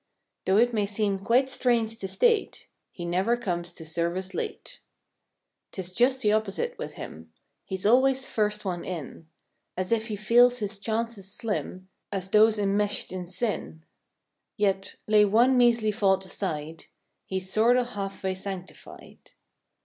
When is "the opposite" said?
6.23-6.75